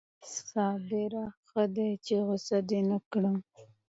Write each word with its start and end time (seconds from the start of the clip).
صابره 0.49 1.23
ښه 1.47 1.63
ده 1.75 1.87
چې 2.05 2.15
غصه 2.27 2.57
دې 2.69 2.79
نه 2.89 2.97
کړم 3.11 3.37